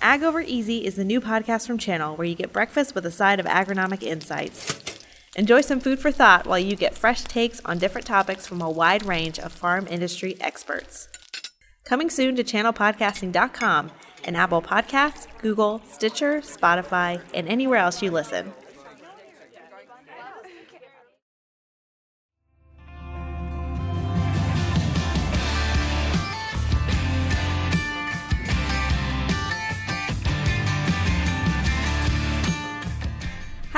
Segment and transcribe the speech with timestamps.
[0.00, 3.10] Ag Over Easy is the new podcast from Channel where you get breakfast with a
[3.10, 5.02] side of agronomic insights.
[5.36, 8.70] Enjoy some food for thought while you get fresh takes on different topics from a
[8.70, 11.08] wide range of farm industry experts.
[11.84, 13.90] Coming soon to channelpodcasting.com
[14.24, 18.52] and Apple Podcasts, Google, Stitcher, Spotify, and anywhere else you listen.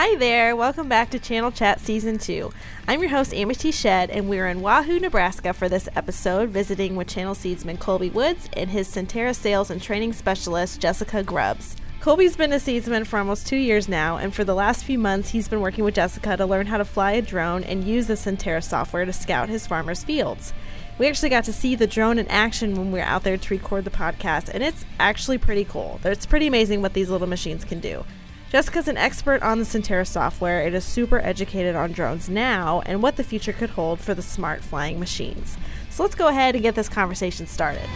[0.02, 2.50] Hi there, welcome back to Channel Chat Season 2.
[2.88, 7.08] I'm your host, Amity Shed, and we're in Wahoo, Nebraska for this episode, visiting with
[7.08, 11.76] Channel Seedsman Colby Woods and his Sentera sales and training specialist, Jessica Grubbs.
[12.00, 15.28] Colby's been a seedsman for almost two years now, and for the last few months,
[15.28, 18.14] he's been working with Jessica to learn how to fly a drone and use the
[18.14, 20.54] Sentera software to scout his farmers' fields.
[20.96, 23.54] We actually got to see the drone in action when we were out there to
[23.54, 26.00] record the podcast, and it's actually pretty cool.
[26.04, 28.06] It's pretty amazing what these little machines can do.
[28.50, 33.00] Jessica's an expert on the Sentera software and is super educated on drones now and
[33.00, 35.56] what the future could hold for the smart flying machines.
[35.90, 37.88] So let's go ahead and get this conversation started.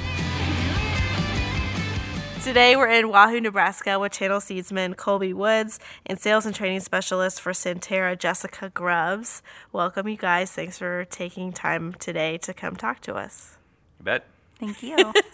[2.44, 7.40] Today we're in Wahoo, Nebraska with Channel Seedsman Colby Woods and Sales and Training Specialist
[7.40, 9.42] for Sentera, Jessica Grubbs.
[9.72, 10.52] Welcome, you guys.
[10.52, 13.58] Thanks for taking time today to come talk to us.
[13.98, 14.24] You bet.
[14.60, 15.12] Thank you.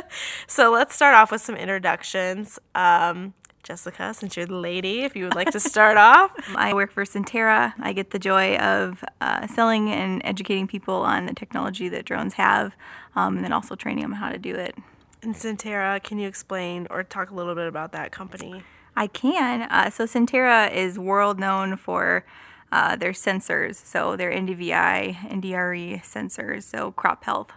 [0.46, 2.58] so let's start off with some introductions.
[2.74, 3.34] Um,
[3.72, 6.30] Jessica, since you're the lady, if you would like to start off.
[6.56, 7.72] I work for Sentera.
[7.80, 12.34] I get the joy of uh, selling and educating people on the technology that drones
[12.34, 12.76] have,
[13.16, 14.76] um, and then also training them how to do it.
[15.22, 18.62] And Sentera, can you explain or talk a little bit about that company?
[18.94, 19.62] I can.
[19.62, 22.26] Uh, so Sentera is world known for
[22.72, 27.52] uh, their sensors, so their NDVI, NDRE sensors, so crop health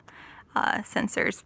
[0.55, 1.43] uh, sensors.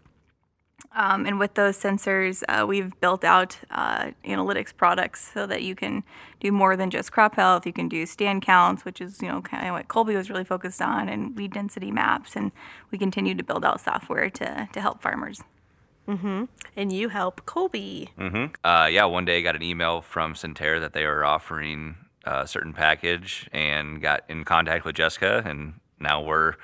[0.96, 5.76] Um, and with those sensors, uh, we've built out uh, analytics products so that you
[5.76, 6.04] can
[6.40, 7.66] do more than just crop health.
[7.66, 10.44] You can do stand counts, which is you know kind of what Colby was really
[10.44, 12.36] focused on, and weed density maps.
[12.36, 12.52] And
[12.92, 15.44] we continue to build out software to to help farmers.
[16.08, 16.46] Mm-hmm.
[16.76, 18.10] And you help Colby.
[18.18, 18.46] Mm-hmm.
[18.64, 22.48] Uh, yeah, one day I got an email from Sentera that they were offering a
[22.48, 26.56] certain package, and got in contact with Jessica, and now we're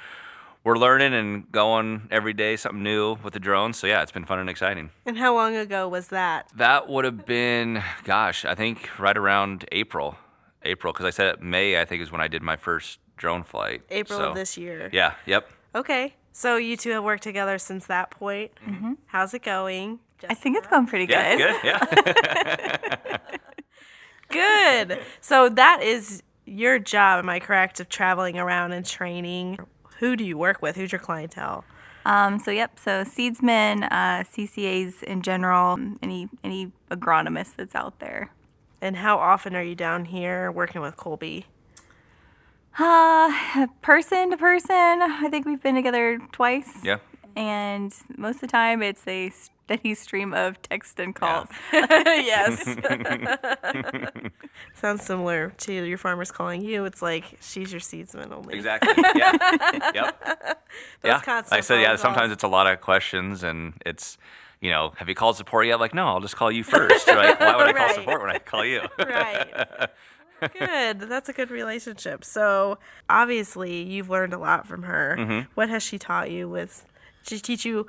[0.65, 3.77] we're learning and going every day something new with the drones.
[3.77, 4.89] So yeah, it's been fun and exciting.
[5.05, 6.49] And how long ago was that?
[6.55, 10.17] That would have been, gosh, I think right around April.
[10.63, 11.79] April, because I said May.
[11.79, 13.83] I think is when I did my first drone flight.
[13.91, 14.89] April so, of this year.
[14.91, 15.13] Yeah.
[15.27, 15.49] Yep.
[15.75, 16.15] Okay.
[16.33, 18.51] So you two have worked together since that point.
[18.67, 18.93] Mm-hmm.
[19.05, 19.99] How's it going?
[20.17, 20.31] Jessica?
[20.31, 21.61] I think it's going pretty yeah, good.
[21.61, 21.75] Good.
[23.05, 23.17] Yeah.
[24.87, 24.99] good.
[25.21, 29.59] So that is your job, am I correct, of traveling around and training
[29.99, 30.75] who do you work with?
[30.75, 31.65] Who's your clientele?
[32.05, 38.31] Um, so yep, so seedsmen, uh, CCAs in general, any any agronomist that's out there.
[38.81, 41.47] And how often are you down here working with Colby?
[42.77, 46.83] Uh, person to person, I think we've been together twice.
[46.83, 46.97] Yeah.
[47.35, 49.31] And most of the time, it's a
[49.75, 51.47] steady stream of text and calls.
[51.73, 51.85] Yeah.
[52.03, 52.63] yes.
[54.75, 56.85] Sounds similar to your farmers calling you.
[56.85, 58.55] It's like she's your seedsman only.
[58.55, 58.93] Exactly.
[59.15, 59.91] Yeah.
[59.93, 60.21] yep.
[61.01, 61.21] Those yeah.
[61.21, 61.89] constant Like I said, yeah.
[61.89, 64.17] phone Sometimes it's a lot of questions, and it's,
[64.61, 65.79] you know, have you called support yet?
[65.79, 67.07] Like, no, I'll just call you first.
[67.07, 67.95] Like, why would I call Right.
[67.95, 68.81] support when I call you?
[68.99, 69.89] right.
[70.59, 70.99] Good.
[70.99, 72.23] That's a good relationship.
[72.23, 72.77] So
[73.09, 75.15] obviously, you've learned a lot from her.
[75.17, 75.51] Mm-hmm.
[75.55, 76.47] What has she taught you?
[76.49, 76.85] With
[77.25, 77.87] did she teach you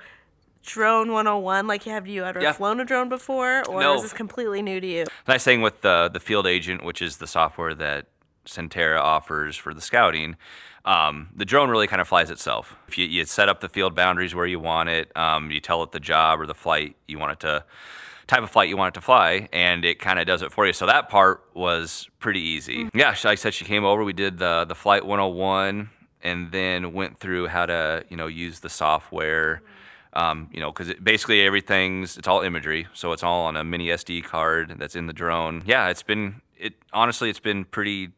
[0.71, 1.66] drone 101?
[1.66, 2.53] Like, have you ever Yeah.
[2.53, 3.94] flown a drone before, or No.
[3.94, 5.04] is this completely new to you?
[5.27, 8.06] Nice thing with the the field agent, which is the software that
[8.44, 10.37] Sentera offers for the scouting.
[10.84, 12.77] Um, the drone really kind of flies itself.
[12.87, 15.82] If you, you set up the field boundaries where you want it, um, you tell
[15.82, 17.65] it the job or the flight you want it to,
[18.28, 20.65] type of flight you want it to fly, and it kind of does it for
[20.65, 20.72] you.
[20.72, 22.88] So that part was pretty easy.
[22.94, 24.04] Yeah, she- like I said, she came over.
[24.04, 25.91] We did the the flight 101,
[26.22, 29.62] and then went through how to you know use the software.
[30.16, 33.63] Um, you know, because it, basically everything's it's all imagery, so it's all on a
[33.63, 35.63] mini SD card that's in the drone.
[35.66, 38.10] Yeah, it's been it honestly it's been pretty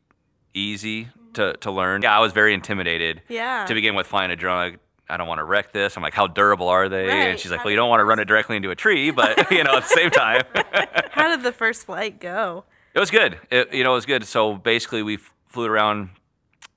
[0.54, 2.02] easy to to learn.
[2.02, 3.64] Yeah, I was very intimidated Yeah.
[3.66, 4.56] to begin with flying a drone.
[4.72, 4.80] Like,
[5.10, 5.96] I don't want to wreck this.
[5.96, 7.06] I'm like, how durable are they?
[7.08, 7.14] Right.
[7.30, 9.50] And she's like, well, you don't want to run it directly into a tree, but
[9.50, 10.42] you know, at the same time,
[11.10, 12.64] How did the first flight go?
[12.94, 13.38] it was good.
[13.50, 14.24] It, you know, it was good.
[14.24, 16.10] So basically, we f- flew around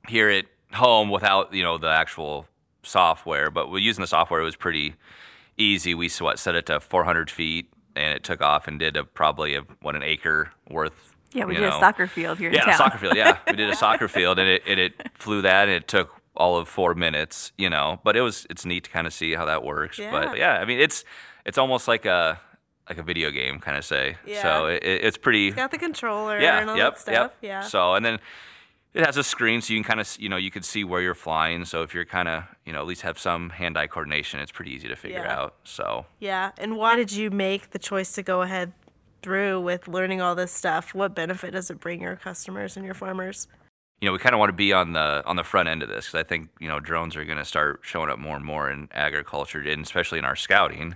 [0.07, 2.47] here at home without you know the actual
[2.83, 4.95] software, but we using the software it was pretty
[5.57, 5.93] easy.
[5.93, 9.55] We what set it to 400 feet, and it took off and did a probably
[9.55, 11.13] a, what an acre worth.
[11.33, 11.77] Yeah, we did know.
[11.77, 13.15] a soccer field here in Yeah, soccer field.
[13.15, 16.13] Yeah, we did a soccer field, and it, and it flew that, and it took
[16.35, 17.53] all of four minutes.
[17.57, 19.97] You know, but it was it's neat to kind of see how that works.
[19.97, 20.11] Yeah.
[20.11, 21.05] But yeah, I mean, it's
[21.45, 22.39] it's almost like a
[22.89, 24.17] like a video game kind of say.
[24.25, 24.41] Yeah.
[24.41, 25.47] So it, it's pretty.
[25.47, 26.59] It's got the controller yeah.
[26.59, 26.93] and all yep.
[26.93, 27.13] that stuff.
[27.13, 27.35] Yep.
[27.41, 27.61] Yeah.
[27.61, 28.19] So and then
[28.93, 31.01] it has a screen, so you can kind of you know you can see where
[31.01, 31.65] you're flying.
[31.65, 34.71] So if you're kind of you know at least have some hand-eye coordination, it's pretty
[34.71, 35.39] easy to figure Yeah.
[35.41, 35.55] out.
[35.63, 36.51] So Yeah.
[36.57, 38.73] And why did you make the choice to go ahead
[39.21, 40.93] through with learning all this stuff?
[40.95, 43.47] What benefit does it bring your customers and your farmers?
[44.01, 45.89] you know, we kind of want to be on the on the front end of
[45.89, 48.43] this because I think you know drones are going to start showing up more and
[48.43, 50.95] more in agriculture, and especially in our scouting,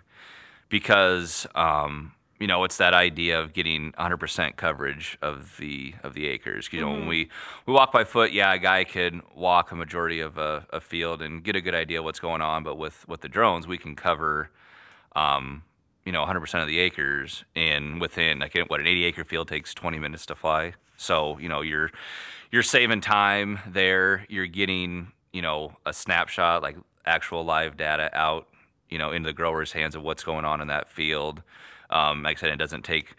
[0.69, 6.27] because um, you know it's that idea of getting 100% coverage of the of the
[6.27, 6.69] acres.
[6.71, 7.29] You know, when we
[7.65, 11.21] we walk by foot, yeah, a guy could walk a majority of a, a field
[11.21, 13.95] and get a good idea what's going on, but with with the drones, we can
[13.95, 14.49] cover.
[15.15, 15.63] Um,
[16.05, 19.73] you know, 100% of the acres in within like what an 80 acre field takes
[19.73, 20.73] 20 minutes to fly.
[20.97, 21.91] So you know you're
[22.51, 24.25] you're saving time there.
[24.29, 28.47] You're getting you know a snapshot like actual live data out
[28.89, 31.41] you know into the growers' hands of what's going on in that field.
[31.89, 33.15] Um, like I said, it doesn't take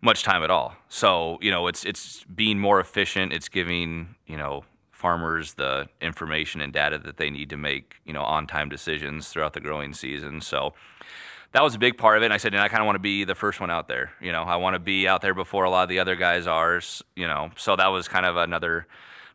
[0.00, 0.76] much time at all.
[0.88, 3.32] So you know it's it's being more efficient.
[3.32, 8.12] It's giving you know farmers the information and data that they need to make you
[8.12, 10.40] know on time decisions throughout the growing season.
[10.40, 10.74] So
[11.52, 12.26] that was a big part of it.
[12.26, 14.12] And I said, and I kind of want to be the first one out there.
[14.20, 16.46] You know, I want to be out there before a lot of the other guys
[16.46, 16.80] are.
[17.16, 18.86] You know, so that was kind of another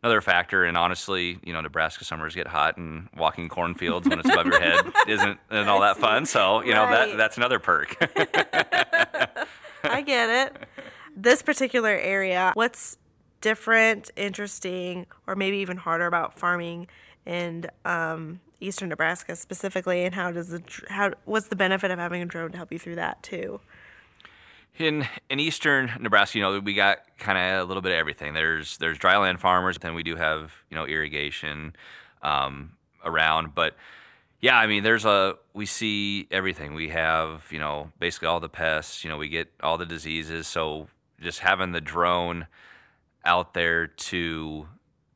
[0.04, 0.64] another factor.
[0.64, 4.60] And honestly, you know, Nebraska summers get hot, and walking cornfields when it's above your
[4.60, 6.26] head isn't and all that fun.
[6.26, 7.08] So you know Right.
[7.08, 7.96] that that's another perk.
[9.84, 10.56] I get it.
[11.16, 12.98] This particular area, what's
[13.40, 16.88] different, interesting, or maybe even harder about farming
[17.26, 22.20] in um, eastern Nebraska specifically, and how does the how what's the benefit of having
[22.20, 23.60] a drone to help you through that too?
[24.78, 28.34] In in eastern Nebraska, you know, we got kind of a little bit of everything.
[28.34, 31.76] There's there's dryland farmers, then we do have you know irrigation
[32.22, 32.72] um,
[33.04, 33.76] around, but
[34.44, 36.74] yeah, I mean, there's a we see everything.
[36.74, 39.02] We have you know basically all the pests.
[39.02, 40.46] You know, we get all the diseases.
[40.46, 40.88] So
[41.18, 42.46] just having the drone
[43.24, 44.68] out there to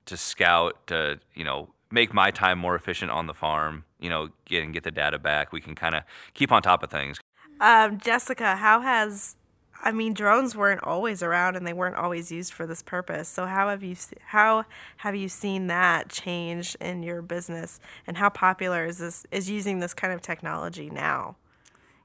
[0.07, 3.85] to scout to you know make my time more efficient on the farm.
[4.01, 5.53] You know, get and get the data back.
[5.53, 7.19] We can kind of keep on top of things.
[7.61, 9.37] Um, Jessica, how has
[9.83, 13.29] I mean, drones weren't always around and they weren't always used for this purpose.
[13.29, 13.97] So how have you
[14.27, 14.65] how
[14.99, 19.79] have you seen that change in your business, and how popular is this is using
[19.79, 21.37] this kind of technology now?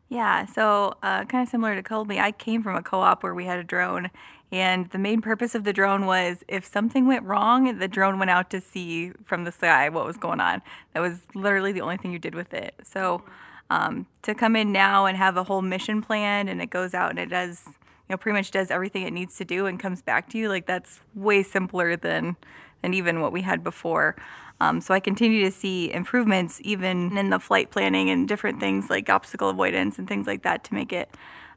[0.09, 3.33] Yeah, so uh, kind of similar to Colby, I came from a co op where
[3.33, 4.11] we had a drone,
[4.51, 8.29] and the main purpose of the drone was if something went wrong, the drone went
[8.29, 10.61] out to see from the sky what was going on.
[10.93, 12.75] That was literally the only thing you did with it.
[12.83, 13.23] So
[13.69, 17.09] um, to come in now and have a whole mission plan and it goes out
[17.09, 17.73] and it does, you
[18.11, 20.65] know, pretty much does everything it needs to do and comes back to you, like
[20.65, 22.35] that's way simpler than
[22.81, 24.15] than even what we had before.
[24.59, 28.89] Um, so I continue to see improvements even in the flight planning and different things
[28.89, 31.09] like obstacle avoidance and things like that to make it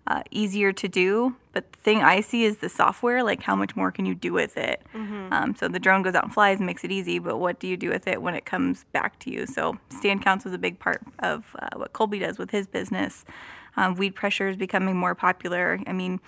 [0.06, 1.37] uh, easier to do.
[1.53, 4.32] But the thing I see is the software, like how much more can you do
[4.32, 4.82] with it?
[5.32, 7.67] Um, so the drone goes out and flies and makes it easy, but what do
[7.67, 9.47] you do with it when it comes back to you?
[9.47, 13.25] So stand counts was a big part of uh, what Colby does with his business.
[13.76, 15.81] Um, weed pressure is becoming more popular.
[15.87, 16.20] I mean,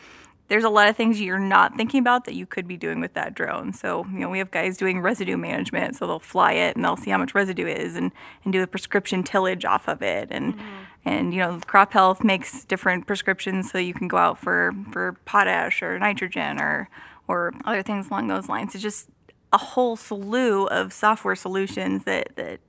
[0.48, 3.12] there's a lot of things you're not thinking about that you could be doing with
[3.12, 3.74] that drone.
[3.74, 5.96] So, you know, we have guys doing residue management.
[5.96, 8.12] So they'll fly it and they'll see how much residue is and,
[8.44, 10.28] and do a prescription tillage off of it.
[10.30, 10.58] And,
[11.08, 15.14] and, you know, crop health makes different prescriptions so you can go out for, for
[15.24, 16.90] potash or nitrogen or,
[17.26, 18.74] or other things along those lines.
[18.74, 19.08] It's just
[19.50, 22.60] a whole slew of software solutions that, that,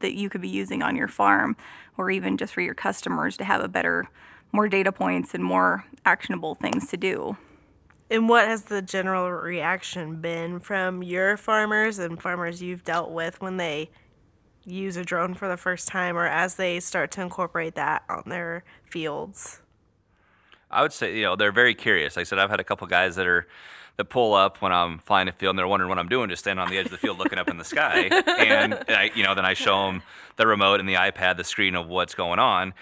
[0.00, 1.54] that you could be using on your farm
[1.98, 4.08] or even just for your customers to have a better
[4.52, 7.36] more data points and more actionable things to do.
[8.10, 13.40] And what has the general reaction been from your farmers and farmers you've dealt with
[13.42, 13.90] when they
[14.64, 18.24] use a drone for the first time or as they start to incorporate that on
[18.26, 19.60] their fields?
[20.70, 22.16] I would say, you know, they're very curious.
[22.16, 23.46] Like I said, I've had a couple guys that are
[23.98, 26.44] that pull up when I'm flying a field and they're wondering what I'm doing, just
[26.44, 28.08] standing on the edge of the field looking up in the sky.
[28.26, 30.02] And I, you know, then I show them
[30.36, 32.72] the remote and the iPad, the screen of what's going on.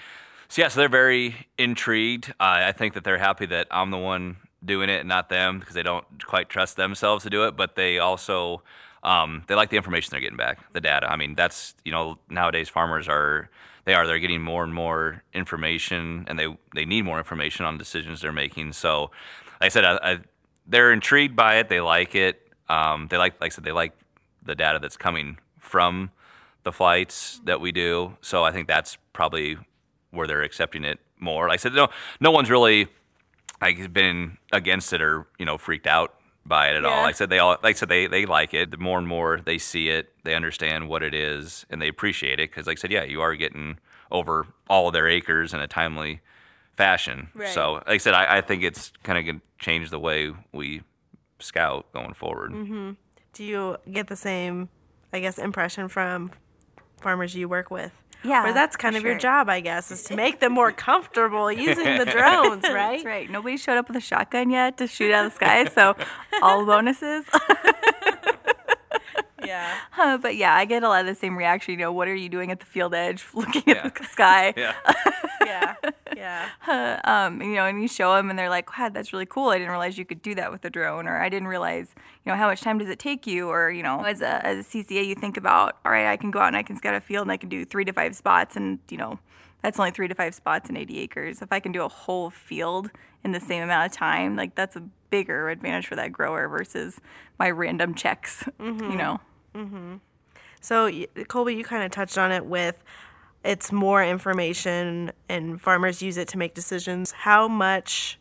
[0.48, 2.30] So yeah, so they're very intrigued.
[2.40, 5.58] Uh, I think that they're happy that I'm the one doing it and not them
[5.58, 7.56] because they don't quite trust themselves to do it.
[7.56, 8.62] But they also
[9.02, 11.10] um, they like the information they're getting back, the data.
[11.10, 13.48] I mean, that's you know nowadays farmers are
[13.84, 17.78] they are they're getting more and more information and they they need more information on
[17.78, 18.72] decisions they're making.
[18.72, 19.10] So,
[19.60, 20.18] like I said, I, I,
[20.66, 21.68] they're intrigued by it.
[21.68, 22.46] They like it.
[22.68, 23.92] Um, they like like I said they like
[24.42, 26.10] the data that's coming from
[26.62, 28.16] the flights that we do.
[28.20, 29.56] So I think that's probably
[30.10, 31.48] where they're accepting it more.
[31.48, 31.88] Like I said, no,
[32.20, 32.88] no one's really
[33.60, 36.14] like been against it or you know freaked out
[36.44, 36.90] by it at all.
[36.90, 37.02] Yeah.
[37.02, 38.70] Like I said, they all like I said they they like it.
[38.70, 42.40] The more and more they see it, they understand what it is and they appreciate
[42.40, 43.78] it because like I said, yeah, you are getting
[44.10, 46.20] over all of their acres in a timely
[46.72, 47.28] fashion.
[47.34, 47.48] Right.
[47.48, 50.32] So, like I said, I, I think it's kind of going to change the way
[50.52, 50.82] we
[51.38, 52.52] scout going forward.
[52.52, 52.92] Mm-hmm.
[53.32, 54.68] Do you get the same,
[55.12, 56.30] I guess, impression from
[57.00, 57.92] farmers you work with?
[58.22, 60.72] Yeah, Or that's kind for of your job, I guess, is to make them more
[60.72, 62.92] comfortable using the drones, right?
[62.98, 63.30] That's right.
[63.30, 65.96] Nobody showed up with a shotgun yet to shoot out of the sky, so
[66.42, 67.24] all bonuses.
[69.42, 69.74] Yeah.
[69.98, 71.72] Uh, but yeah, I get a lot of the same reaction.
[71.72, 73.86] You know, what are you doing at the field edge, looking Yeah.
[73.86, 74.52] at the sky?
[74.56, 74.74] Yeah.
[75.44, 75.74] Yeah.
[76.20, 76.48] Yeah.
[77.04, 79.48] Um, you know, and you show them, and they're like, "Wow, that's really cool.
[79.48, 82.30] I didn't realize you could do that with a drone, or I didn't realize, you
[82.30, 84.68] know, how much time does it take you, or you know, as a as a
[84.68, 87.00] CCA, you think about, all right, I can go out and I can scout a
[87.00, 89.18] field, and I can do three to five spots, and you know,
[89.62, 91.42] that's only three to five spots in 80 acres.
[91.42, 92.90] If I can do a whole field
[93.24, 97.00] in the same amount of time, like that's a bigger advantage for that grower versus
[97.38, 98.44] my random checks.
[98.60, 99.20] You know.
[100.60, 100.90] So,
[101.28, 102.82] Colby, you kind of touched on it with
[103.44, 107.12] it's more information and farmers use it to make decisions.
[107.12, 108.18] How much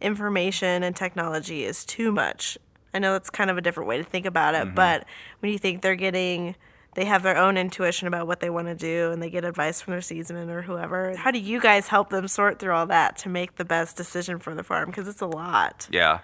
[0.00, 2.58] information and technology is too much?
[2.94, 4.74] I know that's kind of a different way to think about it, mm-hmm.
[4.74, 5.06] but
[5.40, 6.56] when you think they're getting,
[6.94, 9.80] they have their own intuition about what they want to do and they get advice
[9.80, 13.16] from their seedsman or whoever, how do you guys help them sort through all that
[13.18, 14.90] to make the best decision for the farm?
[14.90, 15.88] Because it's a lot.
[15.90, 16.20] Yeah.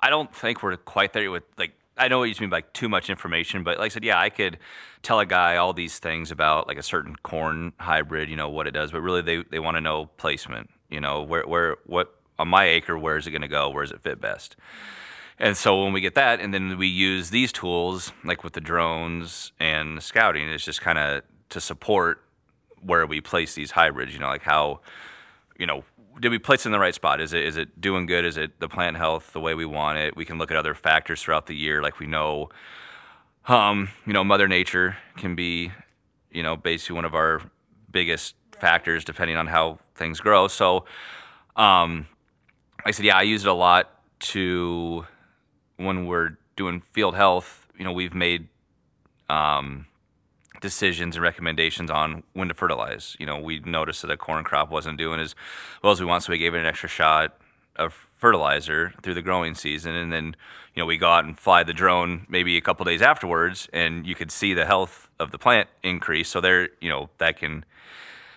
[0.00, 2.88] I don't think we're quite there with like I know what you mean by too
[2.88, 4.58] much information, but like I said, yeah, I could
[5.02, 8.66] tell a guy all these things about like a certain corn hybrid, you know, what
[8.66, 12.14] it does, but really they, they want to know placement, you know, where where what
[12.38, 13.68] on my acre, where is it gonna go?
[13.70, 14.56] Where does it fit best?
[15.38, 18.60] And so when we get that, and then we use these tools, like with the
[18.60, 22.22] drones and the scouting, it's just kind of to support
[22.82, 24.12] where we place these hybrids.
[24.12, 24.80] You know, like how,
[25.56, 25.84] you know,
[26.20, 27.20] did we place it in the right spot?
[27.20, 28.24] Is it is it doing good?
[28.24, 30.16] Is it the plant health the way we want it?
[30.16, 32.50] We can look at other factors throughout the year, like we know,
[33.46, 35.72] um, you know, Mother Nature can be,
[36.30, 37.42] you know, basically one of our
[37.90, 40.48] biggest factors depending on how things grow.
[40.48, 40.84] So,
[41.56, 42.06] um,
[42.84, 45.06] I said, yeah, I use it a lot to
[45.76, 47.66] when we're doing field health.
[47.78, 48.48] You know, we've made
[49.28, 49.86] um,
[50.60, 53.16] decisions and recommendations on when to fertilize.
[53.18, 55.34] You know, we noticed that the corn crop wasn't doing as
[55.82, 57.36] well as we want, so we gave it an extra shot
[57.76, 60.36] of fertilizer through the growing season, and then
[60.74, 64.06] you know we go out and fly the drone maybe a couple days afterwards, and
[64.06, 66.28] you could see the health of the plant increase.
[66.28, 67.64] So there, you know, that can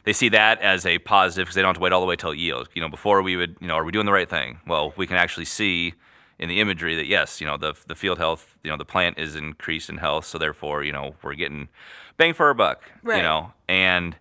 [0.03, 2.15] they see that as a positive because they don't have to wait all the way
[2.15, 2.69] till yield.
[2.73, 4.59] You know, before we would, you know, are we doing the right thing?
[4.67, 5.93] Well, we can actually see
[6.41, 9.19] in the imagery that yes, you know, the the field health, you know, the plant
[9.19, 11.69] is increased in health, so therefore, you know, we're getting
[12.17, 12.81] bang for our buck.
[13.03, 13.17] Right.
[13.17, 14.17] You know, and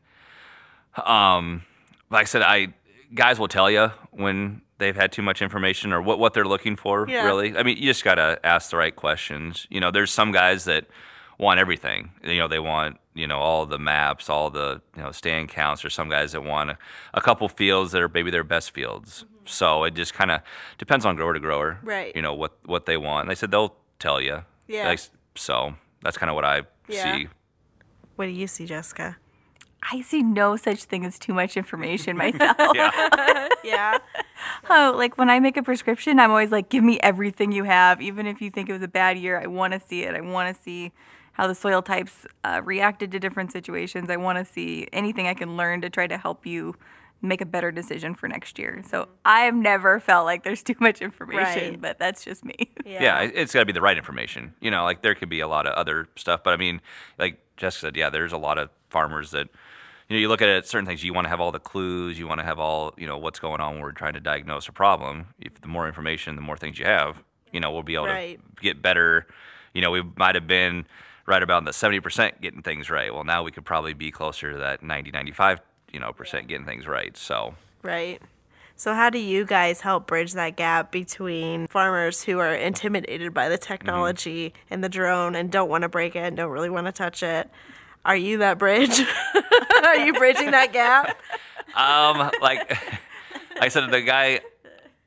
[1.05, 1.63] um,
[2.11, 2.75] like I said, I
[3.15, 6.77] guys will tell you when they've had too much information or what what they're looking
[6.77, 7.07] for.
[7.09, 7.25] Yeah.
[7.25, 9.67] Really, I mean, you just gotta ask the right questions.
[9.71, 10.87] You know, there's some guys that
[11.39, 12.13] want everything.
[12.23, 15.87] You know, they want you know all the maps, all the you know stand counts.
[15.87, 16.79] Or some guys that want a,
[17.15, 19.25] a couple fields that are maybe their best fields.
[19.47, 20.41] So it just kind of
[20.79, 21.79] depends on grower to grower.
[21.83, 22.15] Right.
[22.15, 23.23] You know what what they want.
[23.23, 24.45] And they said they'll tell you.
[24.69, 24.89] Yeah.
[24.89, 25.01] Like,
[25.35, 27.17] so that's kind of what I Yeah.
[27.17, 27.29] see.
[28.17, 29.17] What do you see, Jessica?
[29.91, 32.57] I see no such thing as too much information myself.
[32.75, 33.49] Yeah.
[33.63, 33.99] Yeah.
[34.71, 38.01] Oh, like when I make a prescription, I'm always like, give me everything you have.
[38.01, 40.15] Even if you think it was a bad year, I want to see it.
[40.15, 40.93] I want to see
[41.33, 44.09] how the soil types uh, reacted to different situations.
[44.09, 46.75] I want to see anything I can learn to try to help you
[47.23, 48.83] make a better decision for next year.
[48.89, 51.81] So I have never felt like there's too much information, Right.
[51.81, 52.55] but that's just me.
[52.87, 54.55] yeah, it- it's got to be the right information.
[54.61, 56.81] You know, like there could be a lot of other stuff, but I mean,
[57.19, 59.49] like Jessica said, yeah, there's a lot of farmers that,
[60.09, 62.19] you know, you look at it, certain things, you want to have all the clues,
[62.19, 64.67] you want to have all, you know, what's going on when we're trying to diagnose
[64.69, 65.27] a problem.
[65.41, 67.23] If the more information, the more things you have,
[67.53, 68.41] you know, we'll be able Right.
[68.57, 69.27] to get better.
[69.75, 70.87] You know, we might have been
[71.27, 73.15] right about the 70% getting things right.
[73.15, 75.61] Well, now we could probably be closer to that 90, 95,
[75.93, 77.17] you know, percent getting things right.
[77.17, 78.21] So, Right.
[78.77, 83.51] So, how do you guys help bridge that gap between farmers who are intimidated by
[83.51, 86.87] the technology and the drone and don't want to break it and don't really want
[86.87, 87.51] to touch it?
[88.07, 88.99] Are you that bridge?
[89.85, 91.21] are you bridging that gap?
[91.75, 92.75] um, like
[93.61, 94.41] I said, the guy,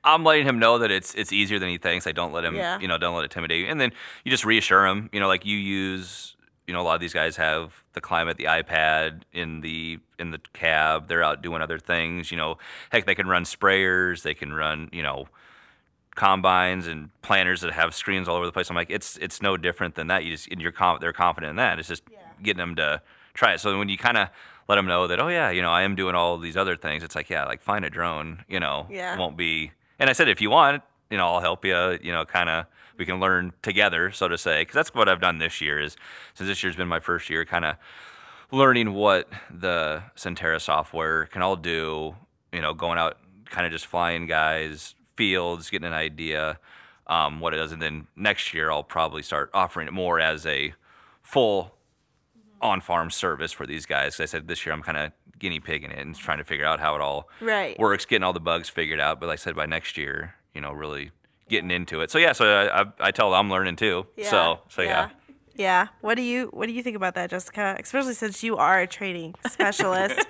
[0.04, 2.06] I'm letting him know that it's it's easier than he thinks.
[2.06, 2.80] I don't let him, Yeah.
[2.80, 3.68] you know, don't let it intimidate you.
[3.68, 3.92] And then
[4.24, 5.10] you just reassure him.
[5.12, 6.36] You know, like you use,
[6.68, 10.32] you know, a lot of these guys have the climate, the iPad in the in
[10.32, 11.08] the cab.
[11.08, 12.32] They're out doing other things.
[12.32, 12.58] You know,
[12.92, 14.22] heck, they can run sprayers.
[14.24, 15.28] They can run, you know.
[16.16, 18.70] Combines and planters that have screens all over the place.
[18.70, 20.24] I'm like, it's it's no different than that.
[20.24, 21.80] You just and you're com- they're confident in that.
[21.80, 22.04] It's just
[22.44, 23.02] getting them to
[23.34, 23.60] try it.
[23.60, 24.30] So when you kind of
[24.70, 27.02] let them know that, oh yeah, you know, I am doing all these other things.
[27.04, 28.46] It's like, yeah, like find a drone.
[28.48, 29.18] You know, Yeah.
[29.18, 29.72] won't be.
[29.98, 31.98] And I said, if you want, you know, I'll help you.
[32.04, 32.66] You know, kind of
[32.98, 34.62] we can learn together, so to say.
[34.62, 35.80] Because that's what I've done this year.
[35.80, 35.96] Is
[36.34, 37.76] since this year's been my first year, kind of
[38.52, 42.16] learning what the Sentera software can all do.
[42.52, 46.60] You know, going out kind of just flying guys, fields, getting an idea
[47.08, 50.46] um, what it does, and then next year I'll probably start offering it more as
[50.46, 50.74] a
[51.22, 51.76] full
[52.62, 54.20] on-farm service for these guys.
[54.20, 56.80] I said this year I'm kind of guinea pigging it and trying to figure out
[56.80, 57.78] how it all Right.
[57.78, 59.20] works, getting all the bugs figured out.
[59.20, 61.12] But like I said, by next year, you know, really
[61.54, 62.12] getting into it.
[62.12, 64.06] So yeah, so I, I, I tell them I'm learning too.
[64.30, 64.90] So so yeah.
[64.90, 65.10] Yeah.
[66.02, 67.78] What do you What do you think about that, Jessica?
[67.80, 70.26] Especially since you are a training specialist,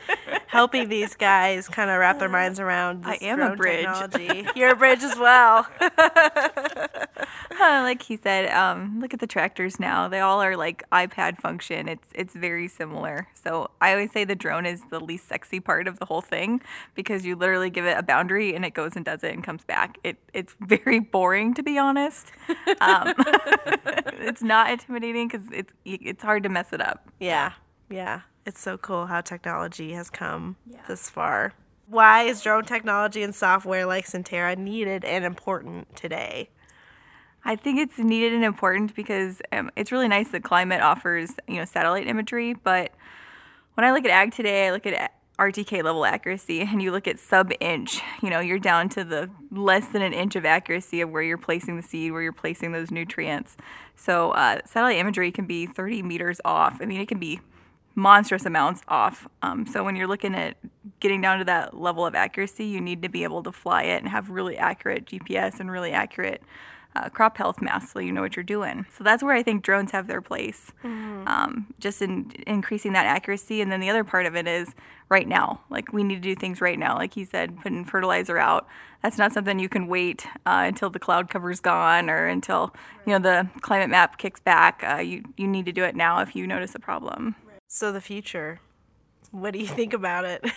[0.48, 3.06] helping these guys kind of wrap their minds around.
[3.06, 3.86] I am a bridge.
[3.86, 4.48] Technology.
[4.56, 5.68] You're a bridge as well.
[7.60, 10.08] like he said, um, look at the tractors now.
[10.08, 11.88] They all are like iPad function.
[11.88, 13.28] It's it's very similar.
[13.34, 16.62] So I always say the drone is the least sexy part of the whole thing
[16.96, 19.64] because you literally give it a boundary and it goes and does it and comes
[19.64, 19.98] back.
[20.04, 22.32] It it's very boring to be honest.
[22.82, 23.14] Um,
[24.20, 27.10] it's not intimidating because it's it's hard to mess it up.
[27.20, 27.54] yeah.
[27.90, 28.22] Yeah.
[28.46, 31.54] It's so cool how technology has come this far.
[31.88, 36.50] Why is drone technology and software like Sentera needed and important today?
[37.46, 41.58] I think it's needed and important because um, it's really nice that climate offers you
[41.58, 42.92] know satellite imagery, but
[43.76, 47.08] when I look at ag today, I look at RTK level accuracy, and you look
[47.08, 48.02] at sub inch.
[48.22, 51.38] You know, you're down to the less than an inch of accuracy of where you're
[51.38, 53.58] placing the seed, where you're placing those nutrients.
[53.96, 56.80] So uh, satellite imagery can be 30 meters off.
[56.82, 57.42] I mean, it can be
[57.96, 59.28] monstrous amounts off.
[59.42, 60.58] Um, so when you're looking at
[61.00, 64.02] getting down to that level of accuracy, you need to be able to fly it
[64.02, 66.42] and have really accurate GPS and really accurate
[66.96, 68.86] uh, crop health maps so you know what you're doing.
[68.96, 73.62] So that's where I think drones have their place, um, just in increasing that accuracy.
[73.62, 74.76] And then the other part of it is
[75.10, 76.96] right now, like we need to do things right now.
[76.96, 78.68] Like he said, putting fertilizer out.
[79.02, 82.74] That's not something you can wait uh, until the cloud cover's gone or until
[83.06, 84.84] you know the climate map kicks back.
[84.84, 87.36] Uh, you you need to do it now if you notice a problem.
[87.68, 88.60] So the future.
[89.32, 90.46] What do you think about it?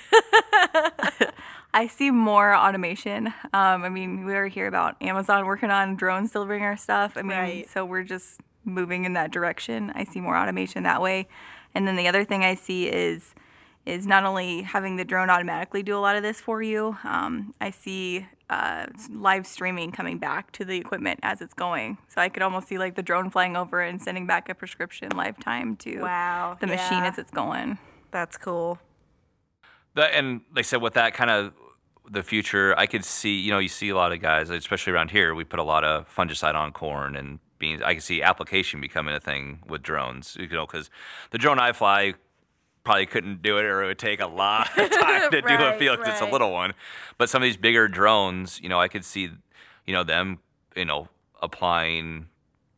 [1.75, 3.27] I see more automation.
[3.53, 7.17] Um, I mean, we already hear about Amazon working on drones delivering our stuff.
[7.17, 7.69] I mean, Right.
[7.69, 9.93] so we're just moving in that direction.
[9.95, 11.29] I see more automation that way.
[11.75, 13.35] And then the other thing I see is
[13.85, 16.97] is not only having the drone automatically do a lot of this for you.
[17.05, 21.97] Um, I see uh, live streaming coming back to the equipment as it's going.
[22.09, 25.11] So I could almost see like the drone flying over and sending back a prescription
[25.15, 27.79] live time to Wow, the machine as it's going.
[28.11, 28.81] That's cool.
[29.95, 31.53] That, and like I said, with that kind of
[32.11, 35.11] the future, I could see, you know, you see a lot of guys, especially around
[35.11, 37.83] here, we put a lot of fungicide on corn and beans.
[37.83, 40.91] I can see application becoming a thing with drones, you know, because
[41.31, 42.15] the drone I fly
[42.85, 45.77] probably couldn't do it or it would take a lot of time to do a
[45.77, 46.75] Right, it's a little one.
[47.19, 49.31] But some of these bigger drones, you know, I could see,
[49.87, 50.39] you know, them,
[50.77, 51.09] you know,
[51.43, 52.29] applying,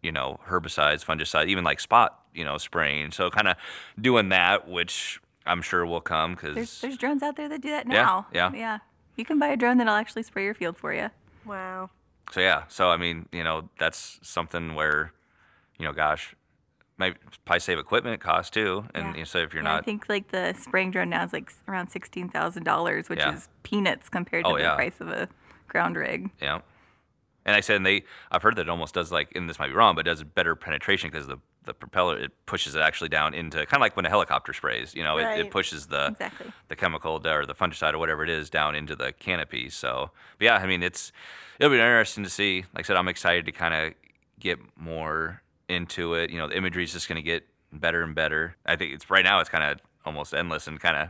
[0.02, 3.10] you know, herbicides, fungicides, even like spot, you know, spraying.
[3.10, 3.56] So kind of
[4.00, 7.86] doing that, which I'm sure will come because there's drones out there that do that
[7.86, 8.26] now.
[8.32, 8.56] Yeah, now.
[8.56, 8.58] yeah.
[8.58, 8.78] Yeah.
[9.18, 11.10] You can buy a drone that'll actually spray your field for you.
[11.44, 11.90] Wow.
[12.32, 12.64] so yeah.
[12.68, 15.12] So I mean, you know, that's something where,
[15.78, 16.34] you know, gosh,
[16.98, 18.84] might probably save equipment cost too.
[18.94, 19.12] And Yeah.
[19.14, 21.52] you know, so if you're Yeah, I think like the spraying drone now is like
[21.66, 23.34] around sixteen thousand dollars, which Yeah.
[23.34, 24.74] is peanuts compared to Oh, the yeah.
[24.76, 25.28] price of a
[25.68, 26.30] ground rig.
[26.40, 26.60] yeah.
[27.44, 29.68] And I said, and they, I've heard that it almost does like, and this might
[29.68, 33.08] be wrong, but it does better penetration because the the propeller it pushes it actually
[33.10, 34.94] down into kind of like when a helicopter sprays.
[34.94, 35.40] You know, it, Right.
[35.40, 36.50] it pushes the Exactly.
[36.68, 39.70] the chemical or the fungicide or whatever it is down into the canopy.
[39.70, 41.12] So, but yeah, I mean, it's
[41.60, 42.64] it'll be interesting to see.
[42.74, 43.94] Like I said, I'm excited to kind of
[44.40, 46.30] get more into it.
[46.30, 48.56] You know, the imagery is just going to get better and better.
[48.66, 51.08] I think it's right now it's kind of almost endless and kind of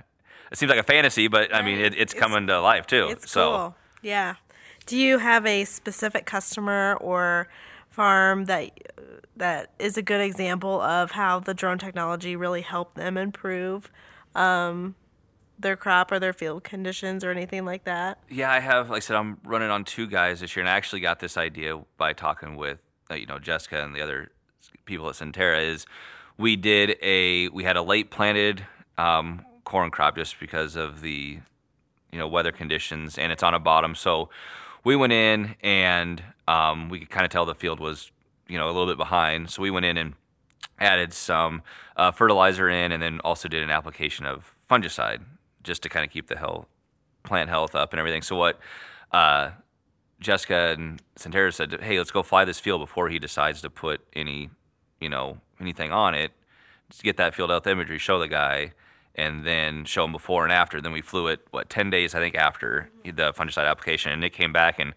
[0.51, 3.09] it seems like a fantasy, but I mean, it, it's, It's- coming to life too.
[3.11, 3.77] It's so, cool.
[4.03, 4.35] Yeah.
[4.87, 7.47] Do you have a specific customer or
[7.99, 8.71] farm that
[9.37, 13.91] that is a good example of how the drone technology really helped them improve
[14.37, 14.95] um,
[15.59, 18.19] their crop or their field conditions or anything like that?
[18.31, 18.89] Yeah, I have.
[18.89, 21.37] Like I said, I'm running on two guys this year, and I actually got this
[21.37, 22.79] idea by talking with,
[23.11, 24.31] uh, you know, Jessica and the other
[24.85, 25.67] people at Sentera.
[25.67, 25.85] Is
[26.37, 28.65] we did a we had a late planted
[28.97, 31.41] um, corn crop just because of the,
[32.13, 33.97] you know, weather conditions, and it's on a bottom.
[33.97, 34.29] So
[34.85, 38.11] we went in and um, we could kind of tell the field was,
[38.49, 39.51] you know, a little bit behind.
[39.51, 40.15] So we went in and
[40.79, 41.63] added some
[41.97, 45.21] uh, fertilizer in, and then also did an application of fungicide
[45.63, 46.67] just to kind of keep the health,
[47.25, 48.23] plant health up and everything.
[48.23, 48.59] So what
[49.13, 49.51] uh,
[50.21, 54.01] Jessica and Sentera said, hey, let's go fly this field before he decides to put
[54.15, 54.51] any,
[55.01, 56.33] you know, anything on it.
[56.91, 58.73] Just get that field health imagery, show the guy,
[59.19, 60.81] and then show them before and after.
[60.81, 64.31] Then we flew it what ten days I think after the fungicide application, and it
[64.31, 64.95] came back and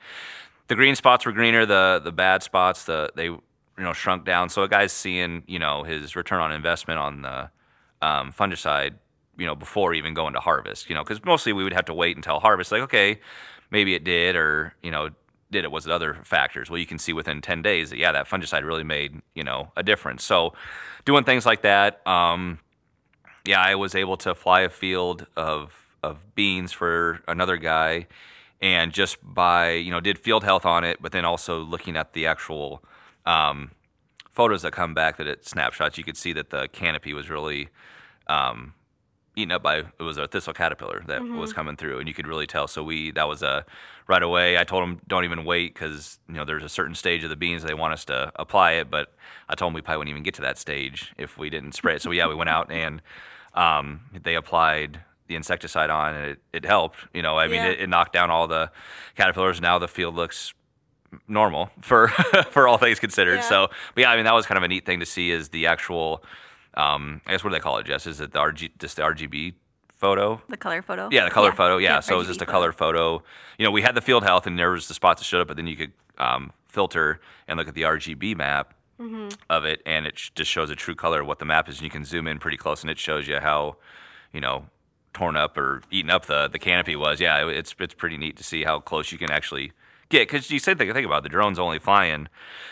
[0.67, 1.65] the green spots were greener.
[1.65, 3.41] The the bad spots the they you
[3.77, 4.47] know shrunk down.
[4.47, 7.49] So a guy's seeing you know his return on investment on the
[8.01, 8.93] um, fungicide
[9.37, 10.89] you know before even going to harvest.
[10.89, 12.71] You know because mostly we would have to wait until harvest.
[12.71, 13.19] Like okay,
[13.71, 15.09] maybe it did, or you know,
[15.49, 16.69] did it was it other factors?
[16.69, 19.71] Well, you can see within 10 days that yeah, that fungicide really made you know
[19.75, 20.23] a difference.
[20.23, 20.53] So,
[21.05, 22.05] doing things like that.
[22.05, 22.59] Um,
[23.45, 28.07] yeah, I was able to fly a field of of beans for another guy,
[28.61, 32.13] and just by you know did field health on it, but then also looking at
[32.13, 32.83] the actual
[33.25, 33.71] um,
[34.29, 37.69] photos that come back that it snapshots, you could see that the canopy was really
[38.27, 38.73] um,
[39.35, 41.37] eaten up by it was a thistle caterpillar that mm-hmm.
[41.37, 42.67] was coming through, and you could really tell.
[42.67, 43.65] So we that was a
[44.07, 44.57] right away.
[44.57, 47.35] I told them don't even wait because you know there's a certain stage of the
[47.35, 49.13] beans they want us to apply it, but
[49.49, 51.95] I told them we probably wouldn't even get to that stage if we didn't spray
[51.95, 52.01] it.
[52.01, 53.01] So yeah, we went out and
[53.53, 56.99] um, they applied the insecticide on, and it, it helped.
[57.13, 58.71] You know, I mean, it, it knocked down all the
[59.15, 59.61] caterpillars.
[59.61, 60.53] Now the field looks
[61.27, 62.07] normal for
[62.51, 63.35] for all things considered.
[63.35, 63.49] Yeah.
[63.49, 65.31] So, but yeah, I mean, that was kind of a neat thing to see.
[65.31, 66.23] Is the actual,
[66.75, 68.05] um, I guess what do they call it, Jess?
[68.07, 69.53] Is it the RG, just the RGB
[69.89, 70.41] photo?
[70.49, 71.09] The color photo.
[71.11, 71.55] Yeah, the color yeah.
[71.55, 71.77] photo.
[71.77, 72.51] Yeah, yeah so RGB it was just a photo.
[72.51, 73.23] color photo.
[73.57, 75.47] You know, we had the field health, and there was the spots that showed up,
[75.47, 78.73] but then you could um, filter and look at the RGB map.
[79.01, 79.29] Mm-hmm.
[79.49, 81.83] Of it, and it just shows a true color of what the map is, and
[81.83, 83.77] you can zoom in pretty close, and it shows you how,
[84.31, 84.67] you know,
[85.13, 87.19] torn up or eaten up the, the canopy was.
[87.19, 89.71] Yeah, it's it's pretty neat to see how close you can actually
[90.09, 92.27] get because you said think, think about it, the drone's only flying,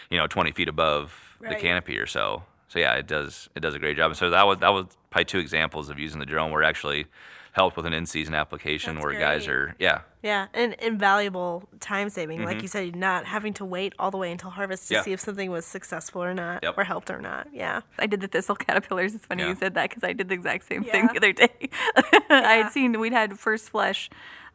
[0.09, 1.49] you know, 20 feet above right.
[1.49, 2.43] the canopy or so.
[2.67, 4.15] So yeah, it does it does a great job.
[4.15, 7.07] so that was that was probably two examples of using the drone where actually
[7.51, 9.21] helped with an in-season application That's where great.
[9.21, 12.47] guys are yeah yeah and invaluable time saving mm-hmm.
[12.47, 15.01] like you said not having to wait all the way until harvest to yeah.
[15.01, 16.75] see if something was successful or not yep.
[16.77, 19.49] or helped or not yeah i did the thistle caterpillars it's funny yeah.
[19.49, 20.91] you said that because i did the exact same yeah.
[20.91, 21.69] thing the other day
[22.29, 24.09] i had seen we'd had first flush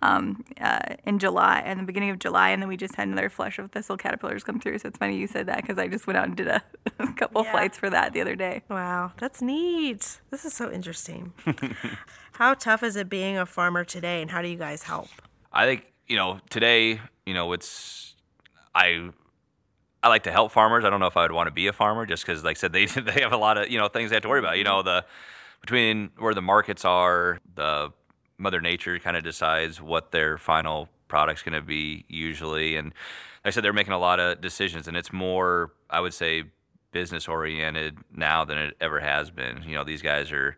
[0.04, 3.30] um, uh, in July, in the beginning of July, and then we just had another
[3.30, 4.78] flush of thistle caterpillars come through.
[4.78, 6.62] So it's funny you said that because I just went out and did a,
[6.98, 7.50] a couple yeah.
[7.50, 8.62] flights for that the other day.
[8.68, 10.20] Wow, that's neat.
[10.30, 11.32] This is so interesting.
[12.36, 15.08] how tough is it being a farmer today, and how do you guys help?
[15.52, 18.14] I think you know today, you know, it's
[18.74, 19.10] I
[20.02, 20.84] I like to help farmers.
[20.84, 22.60] I don't know if I would want to be a farmer just because, like I
[22.60, 24.58] said, they they have a lot of you know things they have to worry about.
[24.58, 25.04] You know, the
[25.60, 27.90] between where the markets are, the
[28.36, 32.76] Mother Nature kind of decides what their final product's going to be usually.
[32.76, 36.12] And like I said, they're making a lot of decisions, and it's more, I would
[36.12, 36.44] say,
[36.92, 39.62] business oriented now than it ever has been.
[39.66, 40.56] You know, these guys are,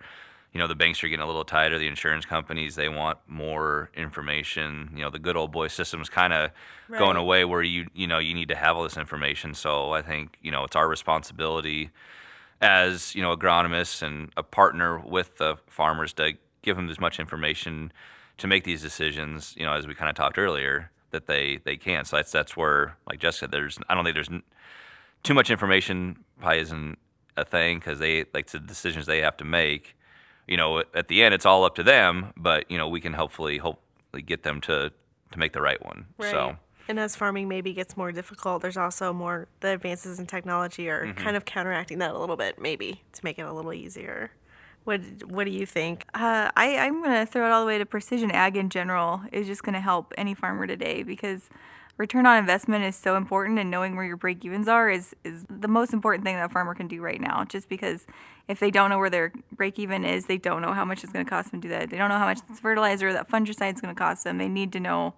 [0.56, 1.78] you know, the banks are getting a little tighter.
[1.78, 4.90] The insurance companies they want more information.
[4.94, 6.50] You know, the good old boy system's kind of
[6.88, 6.98] right.
[6.98, 9.52] going away where you you know you need to have all this information.
[9.52, 11.90] So I think you know it's our responsibility
[12.62, 17.20] as you know agronomists and a partner with the farmers to give them as much
[17.20, 17.92] information
[18.38, 19.52] to make these decisions.
[19.58, 22.06] You know, as we kind of talked earlier, that they they can.
[22.06, 24.30] So that's that's where, like jessica there's I don't think there's
[25.22, 26.24] too much information.
[26.40, 26.98] Probably isn't
[27.36, 29.96] a thing because they like the decisions they have to make.
[30.46, 32.32] You know, at the end, it's all up to them.
[32.36, 34.92] But you know, we can hopefully hopefully get them to
[35.32, 36.06] to make the right one.
[36.18, 36.30] Right.
[36.30, 36.56] So.
[36.88, 41.06] And as farming maybe gets more difficult, there's also more the advances in technology are
[41.06, 41.20] mm-hmm.
[41.20, 44.30] kind of counteracting that a little bit, maybe to make it a little easier.
[44.84, 46.06] What What do you think?
[46.14, 49.48] Uh, I I'm gonna throw it all the way to precision ag in general is
[49.48, 51.50] just gonna help any farmer today because
[51.96, 55.44] return on investment is so important and knowing where your break evens are is is
[55.48, 57.44] the most important thing that a farmer can do right now.
[57.44, 58.06] Just because
[58.48, 61.12] if they don't know where their break even is, they don't know how much it's
[61.12, 61.90] gonna cost them to do that.
[61.90, 64.38] They don't know how much fertilizer that fungicide is gonna cost them.
[64.38, 65.14] They need to know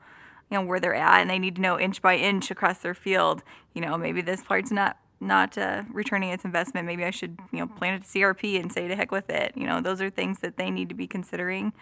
[0.51, 2.95] you know where they're at and they need to know inch by inch across their
[2.95, 3.43] field
[3.75, 6.87] you know maybe this part's not not uh, returning its investment.
[6.87, 9.53] Maybe I should, you know, plant a CRP and say to heck with it.
[9.57, 11.73] You know, those are things that they need to be considering.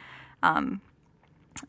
[0.42, 0.80] Um,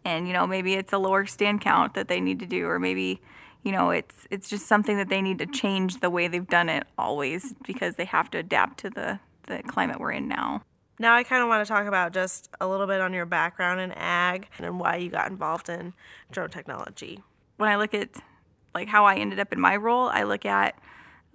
[0.05, 2.79] and you know, maybe it's a lower stand count that they need to do, or
[2.79, 3.21] maybe,
[3.63, 6.69] you know, it's it's just something that they need to change the way they've done
[6.69, 10.61] it always because they have to adapt to the the climate we're in now.
[10.99, 13.79] Now I kind of want to talk about just a little bit on your background
[13.81, 15.93] in ag and why you got involved in
[16.31, 17.21] drone technology.
[17.57, 18.09] When I look at
[18.73, 20.79] like how I ended up in my role, I look at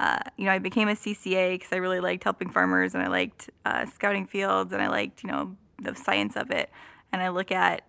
[0.01, 3.07] uh, you know, I became a CCA because I really liked helping farmers and I
[3.07, 6.71] liked uh, scouting fields and I liked, you know, the science of it.
[7.13, 7.83] And I look at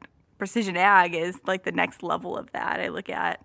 [0.43, 2.81] precision ag is like the next level of that.
[2.81, 3.41] I look at,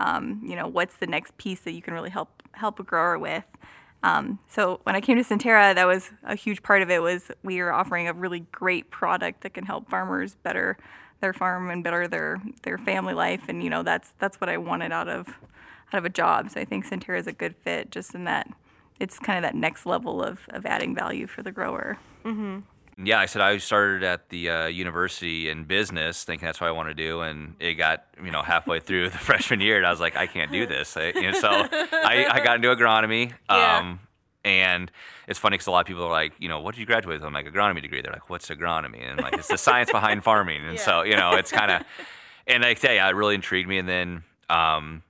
[0.00, 3.18] um, you know, what's the next piece that you can really help help a grower
[3.18, 3.44] with.
[4.02, 7.00] Um, so when I came to Sentera, that was a huge part of it.
[7.00, 10.76] Was we were offering a really great product that can help farmers better
[11.22, 13.44] their farm and better their their family life.
[13.48, 15.28] And you know, that's that's what I wanted out of
[15.90, 16.50] out of a job.
[16.50, 18.46] So I think Sentera is a good fit just in that
[19.00, 21.96] it's kind of that next level of, of adding value for the grower.
[22.26, 22.58] Mm-hmm.
[23.04, 26.72] Yeah, I said I started at the uh, university in business, thinking that's what I
[26.72, 29.90] want to do, and it got you know halfway through the freshman year, and I
[29.90, 30.96] was like, I can't do this.
[30.96, 33.32] I, you know, so I, I, got into agronomy.
[33.50, 33.78] Yeah.
[33.78, 34.00] Um,
[34.44, 34.90] and
[35.28, 37.20] it's funny because a lot of people are like, you know, what did you graduate
[37.20, 37.24] with?
[37.24, 38.02] I'm like, agronomy degree.
[38.02, 39.00] They're like, what's agronomy?
[39.02, 40.64] And I'm like, it's the science behind farming.
[40.64, 40.84] And yeah.
[40.84, 41.82] so, you know, it's kind of,
[42.46, 43.78] and I say, yeah, it really intrigued me.
[43.78, 45.04] And then um,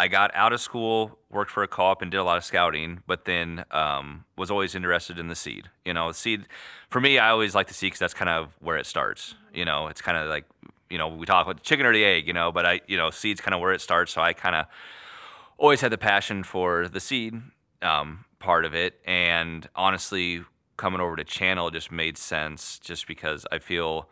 [0.00, 3.02] I got out of school, worked for a co-op, and did a lot of scouting.
[3.06, 5.68] But then um, was always interested in the seed.
[5.84, 6.46] You know, seed
[6.88, 9.34] for me, I always like the seed because that's kind of where it starts.
[9.52, 10.46] You know, it's kind of like
[10.88, 12.26] you know we talk about the chicken or the egg.
[12.26, 14.14] You know, but I you know seed's kind of where it starts.
[14.14, 14.64] So I kind of
[15.58, 17.34] always had the passion for the seed
[17.82, 20.44] um, part of it, and honestly,
[20.78, 24.08] coming over to Channel just made sense, just because I feel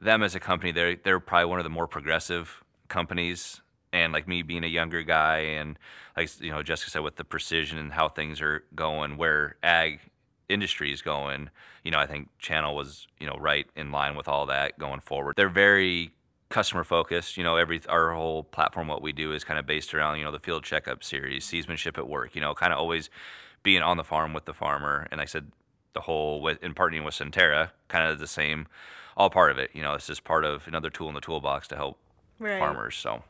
[0.00, 3.61] them as a company, they're they're probably one of the more progressive companies.
[3.92, 5.78] And like me being a younger guy, and
[6.16, 10.00] like you know, Jessica said, with the precision and how things are going, where ag
[10.48, 11.50] industry is going,
[11.84, 15.00] you know, I think Channel was you know right in line with all that going
[15.00, 15.34] forward.
[15.36, 16.12] They're very
[16.48, 17.36] customer focused.
[17.36, 20.24] You know, every our whole platform, what we do is kind of based around you
[20.24, 22.34] know the field checkup series, seedsmanship at work.
[22.34, 23.10] You know, kind of always
[23.62, 25.06] being on the farm with the farmer.
[25.10, 25.52] And like I said
[25.92, 28.66] the whole with in partnering with Sentera, kind of the same,
[29.16, 29.70] all part of it.
[29.74, 31.98] You know, it's just part of another tool in the toolbox to help
[32.38, 32.58] Right.
[32.58, 32.96] farmers.
[32.96, 33.22] So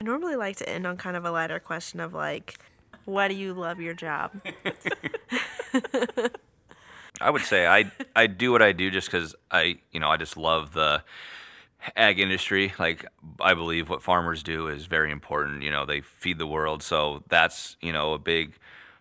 [0.00, 2.58] I normally like to end on kind of a lighter question of like,
[3.04, 4.32] why do you love your job?
[7.20, 10.16] I would say I I do what I do just because I you know I
[10.16, 11.02] just love the
[11.96, 12.72] ag industry.
[12.78, 13.06] Like
[13.40, 15.62] I believe what farmers do is very important.
[15.62, 18.54] You know, they feed the world, so that's you know a big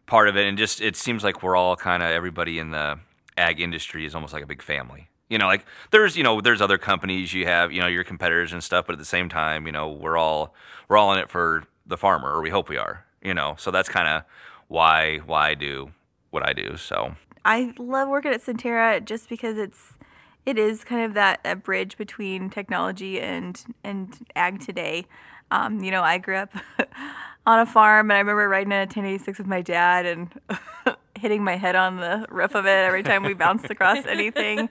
[0.06, 0.48] part of it.
[0.48, 3.00] And just it seems like we're all kind of everybody in the
[3.38, 5.10] ag industry is almost like a big family.
[5.30, 8.54] You know, like there's you know there's other companies you have you know your competitors
[8.54, 10.54] and stuff, but at the same time you know we're all
[10.88, 13.06] we're all in it for the farmer, or we hope we are.
[13.22, 14.24] You know, so that's kind of
[14.68, 15.92] why why I do
[16.30, 16.78] what I do.
[16.78, 19.94] So I love working at Sentera just because it's
[20.46, 25.06] it is kind of that a bridge between technology and and ag today.
[25.52, 26.54] Um, you know, I grew up
[27.46, 30.34] on a farm, and I remember riding in a 1086 with my dad and
[31.18, 34.70] hitting my head on the roof of it every time we bounced across anything.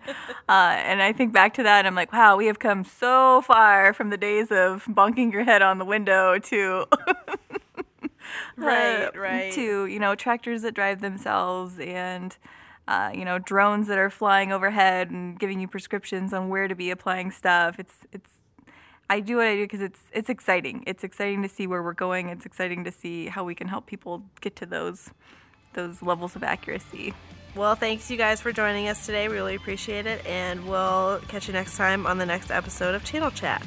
[0.49, 3.43] Uh, and I think back to that, and I'm like, wow, we have come so
[3.43, 6.87] far from the days of bonking your head on the window to
[8.57, 9.53] Right, uh, right.
[9.53, 12.37] To you know tractors that drive themselves and
[12.89, 16.75] uh, you know drones that are flying overhead and giving you prescriptions on where to
[16.75, 17.79] be applying stuff.
[17.79, 18.31] It's it's
[19.09, 20.85] I do what I do because it's it's exciting.
[20.87, 22.29] It's exciting to see where we're going.
[22.29, 25.11] It's exciting to see how we can help people get to those
[25.73, 27.15] those levels of accuracy.
[27.55, 29.29] Well, thanks you guys for joining us today.
[29.29, 33.03] We really appreciate it, and we'll catch you next time on the next episode of
[33.03, 33.67] Channel Chat.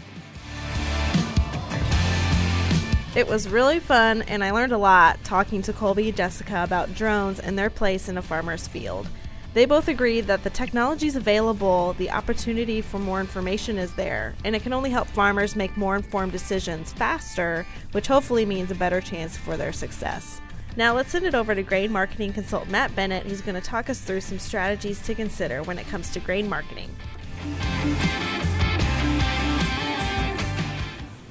[3.16, 6.94] It was really fun, and I learned a lot talking to Colby and Jessica about
[6.94, 9.08] drones and their place in a farmer's field.
[9.56, 14.36] They both agreed that the technology is available, the opportunity for more information is there,
[14.46, 18.76] and it can only help farmers make more informed decisions faster, which hopefully means a
[18.76, 20.40] better chance for their success.
[20.76, 23.90] Now let's send it over to grain marketing consultant Matt Bennett, who's going to talk
[23.90, 26.96] us through some strategies to consider when it comes to grain marketing.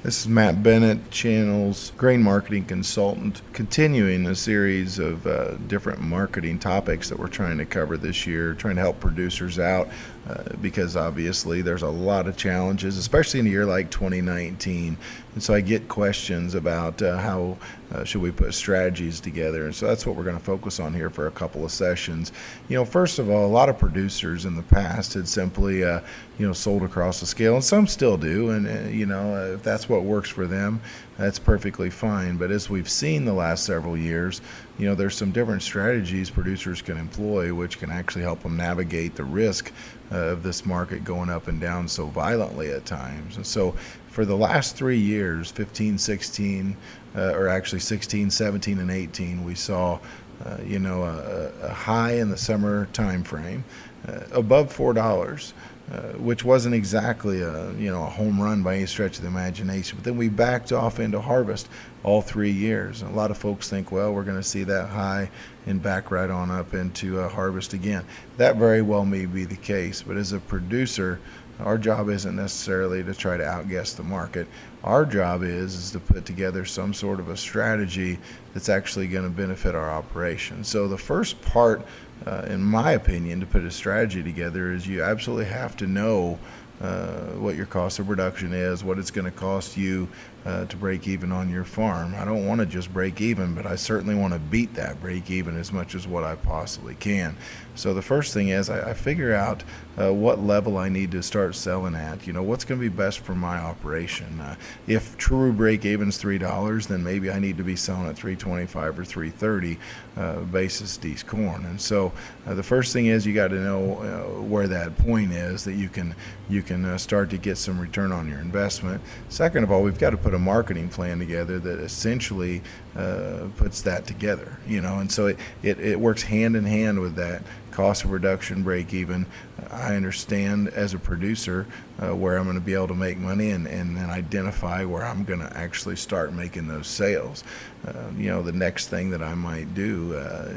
[0.01, 6.57] This is Matt Bennett, Channel's grain marketing consultant, continuing a series of uh, different marketing
[6.57, 9.89] topics that we're trying to cover this year, trying to help producers out
[10.27, 14.97] uh, because obviously there's a lot of challenges, especially in a year like 2019.
[15.33, 17.57] And so I get questions about uh, how
[17.91, 20.93] uh, should we put strategies together, and so that's what we're going to focus on
[20.93, 22.31] here for a couple of sessions.
[22.67, 26.01] You know, first of all, a lot of producers in the past had simply, uh,
[26.37, 29.55] you know, sold across the scale, and some still do, and uh, you know, uh,
[29.55, 30.81] if that's what works for them,
[31.17, 32.37] that's perfectly fine.
[32.37, 34.41] But as we've seen the last several years,
[34.77, 39.15] you know, there's some different strategies producers can employ which can actually help them navigate
[39.15, 39.71] the risk
[40.11, 43.35] of this market going up and down so violently at times.
[43.35, 43.75] And so
[44.09, 46.77] for the last three years 15, 16,
[47.15, 49.99] uh, or actually 16, 17, and 18, we saw.
[50.45, 53.65] Uh, you know, a, a, high in the summer time frame,
[54.07, 55.53] uh, above four dollars,
[55.91, 59.27] uh, which wasn't exactly a you know a home run by any stretch of the
[59.27, 59.97] imagination.
[59.97, 61.67] But then we backed off into harvest
[62.03, 63.01] all three years.
[63.01, 65.29] And a lot of folks think, well, we're going to see that high
[65.65, 68.05] and back right on up into uh, harvest again.
[68.37, 70.01] That very well may be the case.
[70.01, 71.19] But as a producer,
[71.59, 74.47] our job isn't necessarily to try to outguess the market.
[74.83, 78.19] Our job is is to put together some sort of a strategy
[78.53, 80.63] that's actually going to benefit our operation.
[80.63, 81.85] So the first part,
[82.25, 86.39] uh, in my opinion, to put a strategy together is you absolutely have to know
[86.81, 90.07] uh, what your cost of production is, what it's going to cost you
[90.45, 92.15] uh, to break even on your farm.
[92.15, 95.29] I don't want to just break even, but I certainly want to beat that break
[95.29, 97.35] even as much as what I possibly can.
[97.75, 99.63] So the first thing is I, I figure out
[99.97, 102.27] uh, what level I need to start selling at.
[102.27, 104.41] You know, what's going to be best for my operation.
[104.41, 108.17] Uh, if true break even's three dollars, then maybe I need to be selling at
[108.17, 109.77] 325 or 330
[110.17, 111.65] uh, basis D's corn.
[111.65, 112.11] And so
[112.45, 115.87] uh, the first thing is you got to know where that point is that you
[115.87, 116.15] can
[116.49, 119.01] you can start to get some return on your investment.
[119.29, 122.61] Second of all, we've got to put a marketing plan together that essentially
[122.95, 124.57] uh, puts that together.
[124.67, 128.11] You know, and so it, it, it works hand in hand with that cost of
[128.11, 129.25] reduction, break even.
[129.71, 131.65] I understand as a producer
[132.01, 135.05] uh, where I'm going to be able to make money and, and then identify where
[135.05, 137.43] I'm going to actually start making those sales.
[137.87, 140.51] Uh, you know, the next thing that I might do, uh,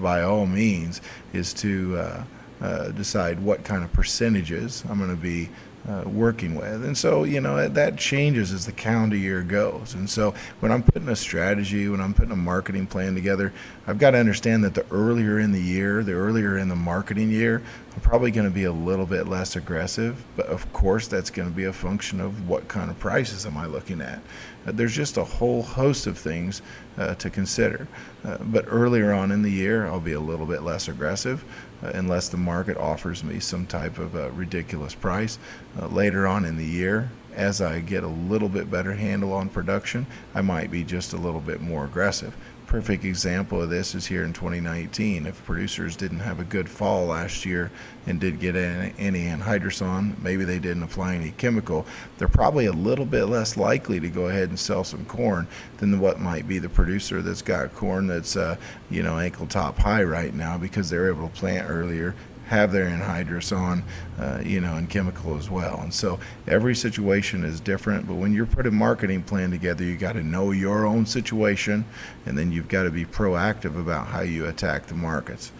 [0.00, 2.24] by all means, is to uh,
[2.60, 5.50] uh, decide what kind of percentages I'm going to be
[5.88, 6.84] uh, working with.
[6.84, 9.94] And so, you know, that changes as the calendar year goes.
[9.94, 13.52] And so, when I'm putting a strategy, when I'm putting a marketing plan together,
[13.86, 17.30] I've got to understand that the earlier in the year, the earlier in the marketing
[17.30, 17.62] year,
[17.94, 20.22] I'm probably going to be a little bit less aggressive.
[20.36, 23.56] But of course, that's going to be a function of what kind of prices am
[23.56, 24.20] I looking at.
[24.66, 26.60] Uh, there's just a whole host of things
[26.98, 27.88] uh, to consider.
[28.22, 31.44] Uh, but earlier on in the year, I'll be a little bit less aggressive
[31.82, 35.38] unless the market offers me some type of a ridiculous price.
[35.80, 39.48] Uh, later on in the year, as I get a little bit better handle on
[39.48, 42.36] production, I might be just a little bit more aggressive
[42.70, 45.26] perfect example of this is here in 2019.
[45.26, 47.68] If producers didn't have a good fall last year
[48.06, 48.92] and did get any,
[49.24, 51.84] anhydrous on, maybe they didn't apply any chemical,
[52.16, 55.98] they're probably a little bit less likely to go ahead and sell some corn than
[55.98, 58.54] what might be the producer that's got corn that's uh,
[58.88, 62.14] you know ankle top high right now because they're able to plant earlier
[62.50, 63.84] have their anhydrous on,
[64.18, 65.78] uh, you know, and chemical as well.
[65.80, 68.08] And so every situation is different.
[68.08, 71.84] But when you're putting a marketing plan together, you got to know your own situation,
[72.26, 75.52] and then you've got to be proactive about how you attack the markets.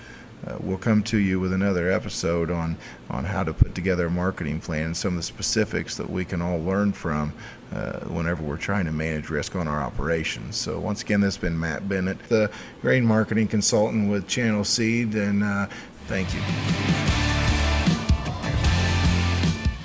[0.45, 2.77] Uh, we'll come to you with another episode on,
[3.09, 6.25] on how to put together a marketing plan and some of the specifics that we
[6.25, 7.33] can all learn from
[7.73, 10.57] uh, whenever we're trying to manage risk on our operations.
[10.57, 12.51] So, once again, this has been Matt Bennett, the
[12.81, 15.69] grain marketing consultant with Channel Seed, and uh,
[16.11, 16.41] Thank you.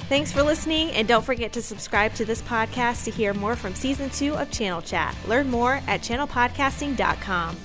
[0.10, 3.76] Thanks for listening, and don't forget to subscribe to this podcast to hear more from
[3.76, 5.16] season two of Channel Chat.
[5.28, 7.58] Learn more at channelpodcasting.com.